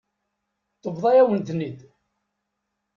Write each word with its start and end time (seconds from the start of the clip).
Tebḍa-yawen-ten-id. 0.81 1.79